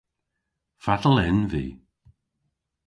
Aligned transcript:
Fatel 0.83 1.17
en 1.27 1.39
vy? 1.51 1.65